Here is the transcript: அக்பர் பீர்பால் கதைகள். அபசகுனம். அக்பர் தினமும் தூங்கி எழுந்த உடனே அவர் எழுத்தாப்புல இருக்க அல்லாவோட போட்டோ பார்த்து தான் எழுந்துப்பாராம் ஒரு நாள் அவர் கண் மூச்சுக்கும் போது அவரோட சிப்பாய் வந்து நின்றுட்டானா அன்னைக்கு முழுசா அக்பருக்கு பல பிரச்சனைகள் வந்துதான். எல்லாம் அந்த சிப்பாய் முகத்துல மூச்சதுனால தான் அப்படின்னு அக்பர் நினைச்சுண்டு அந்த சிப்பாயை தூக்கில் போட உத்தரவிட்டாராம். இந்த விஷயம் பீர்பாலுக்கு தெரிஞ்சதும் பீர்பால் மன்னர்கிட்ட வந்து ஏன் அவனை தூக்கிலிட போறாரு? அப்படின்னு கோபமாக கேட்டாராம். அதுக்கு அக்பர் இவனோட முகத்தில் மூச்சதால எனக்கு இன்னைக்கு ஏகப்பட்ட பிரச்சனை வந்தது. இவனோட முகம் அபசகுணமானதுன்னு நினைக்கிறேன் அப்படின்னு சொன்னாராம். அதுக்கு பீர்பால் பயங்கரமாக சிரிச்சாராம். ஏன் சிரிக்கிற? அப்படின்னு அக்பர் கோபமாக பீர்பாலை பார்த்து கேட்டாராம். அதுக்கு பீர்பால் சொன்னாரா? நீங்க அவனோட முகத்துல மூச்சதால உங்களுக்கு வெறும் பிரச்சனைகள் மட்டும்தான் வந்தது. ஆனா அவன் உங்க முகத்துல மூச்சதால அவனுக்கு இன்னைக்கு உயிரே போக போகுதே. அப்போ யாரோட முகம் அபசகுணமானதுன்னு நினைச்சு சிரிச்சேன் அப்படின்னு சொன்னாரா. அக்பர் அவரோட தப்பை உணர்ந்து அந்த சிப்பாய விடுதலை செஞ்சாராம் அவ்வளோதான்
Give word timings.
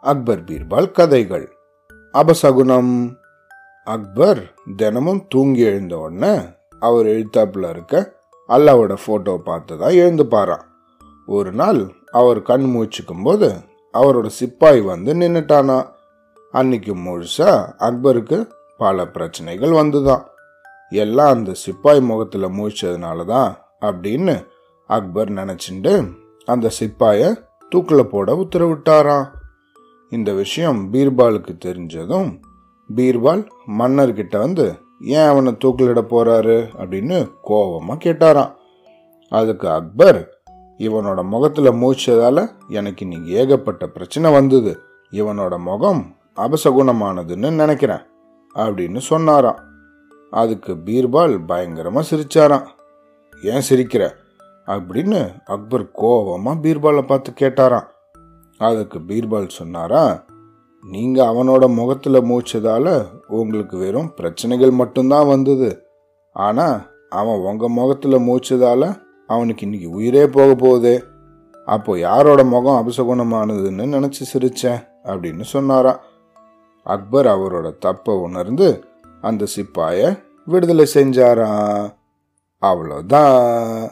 அக்பர் 0.00 0.44
பீர்பால் 0.44 0.90
கதைகள். 0.90 1.56
அபசகுனம். 2.12 3.18
அக்பர் 3.84 4.54
தினமும் 4.76 5.26
தூங்கி 5.28 5.60
எழுந்த 5.60 5.98
உடனே 5.98 6.40
அவர் 6.80 7.06
எழுத்தாப்புல 7.06 7.70
இருக்க 7.70 8.14
அல்லாவோட 8.48 8.96
போட்டோ 9.06 9.40
பார்த்து 9.44 9.78
தான் 9.78 9.90
எழுந்துப்பாராம் 9.90 10.64
ஒரு 11.26 11.52
நாள் 11.52 11.92
அவர் 12.12 12.42
கண் 12.42 12.62
மூச்சுக்கும் 12.62 13.22
போது 13.22 13.54
அவரோட 13.92 14.26
சிப்பாய் 14.26 14.80
வந்து 14.80 15.14
நின்றுட்டானா 15.14 15.88
அன்னைக்கு 16.50 16.94
முழுசா 16.94 17.50
அக்பருக்கு 17.78 18.50
பல 18.78 19.06
பிரச்சனைகள் 19.06 19.70
வந்துதான். 19.70 20.24
எல்லாம் 20.90 21.32
அந்த 21.32 21.52
சிப்பாய் 21.52 22.00
முகத்துல 22.00 22.48
மூச்சதுனால 22.48 23.24
தான் 23.24 23.56
அப்படின்னு 23.80 24.46
அக்பர் 24.86 25.30
நினைச்சுண்டு 25.30 26.12
அந்த 26.44 26.70
சிப்பாயை 26.80 27.42
தூக்கில் 27.68 28.06
போட 28.06 28.32
உத்தரவிட்டாராம். 28.34 29.36
இந்த 30.10 30.32
விஷயம் 30.32 30.92
பீர்பாலுக்கு 30.92 31.58
தெரிஞ்சதும் 31.64 32.40
பீர்பால் 32.96 33.48
மன்னர்கிட்ட 33.78 34.38
வந்து 34.38 34.78
ஏன் 35.00 35.28
அவனை 35.28 35.52
தூக்கிலிட 35.52 36.00
போறாரு? 36.10 36.68
அப்படின்னு 36.78 37.30
கோபமாக 37.42 38.10
கேட்டாராம். 38.10 38.54
அதுக்கு 39.30 39.70
அக்பர் 39.70 40.38
இவனோட 40.78 41.24
முகத்தில் 41.24 41.70
மூச்சதால 41.70 42.50
எனக்கு 42.68 43.04
இன்னைக்கு 43.04 43.30
ஏகப்பட்ட 43.30 43.86
பிரச்சனை 43.86 44.32
வந்தது. 44.32 44.78
இவனோட 45.10 45.58
முகம் 45.58 46.16
அபசகுணமானதுன்னு 46.36 47.50
நினைக்கிறேன் 47.50 48.00
அப்படின்னு 48.54 48.98
சொன்னாராம். 48.98 49.58
அதுக்கு 50.30 50.74
பீர்பால் 50.74 51.46
பயங்கரமாக 51.46 52.16
சிரிச்சாராம். 52.16 52.66
ஏன் 53.42 53.62
சிரிக்கிற? 53.68 54.10
அப்படின்னு 54.66 55.42
அக்பர் 55.44 55.90
கோபமாக 55.90 56.68
பீர்பாலை 56.68 57.02
பார்த்து 57.02 57.32
கேட்டாராம். 57.40 57.96
அதுக்கு 58.58 58.98
பீர்பால் 58.98 59.48
சொன்னாரா? 59.48 60.24
நீங்க 60.82 61.24
அவனோட 61.24 61.74
முகத்துல 61.74 62.20
மூச்சதால 62.20 63.06
உங்களுக்கு 63.28 63.78
வெறும் 63.78 64.14
பிரச்சனைகள் 64.14 64.70
மட்டும்தான் 64.70 65.26
வந்தது. 65.26 65.82
ஆனா 66.32 66.86
அவன் 67.08 67.38
உங்க 67.38 67.68
முகத்துல 67.68 68.18
மூச்சதால 68.18 69.00
அவனுக்கு 69.26 69.64
இன்னைக்கு 69.64 69.90
உயிரே 69.90 70.26
போக 70.26 70.54
போகுதே. 70.54 71.02
அப்போ 71.64 71.98
யாரோட 71.98 72.44
முகம் 72.44 72.86
அபசகுணமானதுன்னு 72.86 73.86
நினைச்சு 73.86 74.22
சிரிச்சேன் 74.34 74.86
அப்படின்னு 75.04 75.42
சொன்னாரா. 75.42 76.00
அக்பர் 76.84 77.26
அவரோட 77.26 77.72
தப்பை 77.86 78.20
உணர்ந்து 78.20 78.84
அந்த 79.20 79.46
சிப்பாய 79.46 80.22
விடுதலை 80.44 80.86
செஞ்சாராம் 80.94 81.94
அவ்வளோதான் 82.62 83.88